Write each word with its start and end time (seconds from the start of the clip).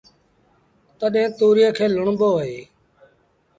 تڏهيݩ 0.99 1.33
تُوريئي 1.37 1.69
کي 1.77 1.85
لُوڻبو 1.95 2.29
اهي 2.39 2.59